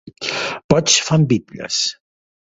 [0.73, 1.79] Boigs fan bitlles.